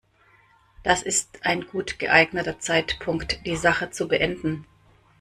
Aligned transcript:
Das 0.81 1.03
ist 1.03 1.45
ein 1.45 1.67
gut 1.67 1.99
geeigneter 1.99 2.57
Zeitpunkt, 2.57 3.45
die 3.45 3.55
Sache 3.55 3.91
zu 3.91 4.07
beenden. 4.07 4.65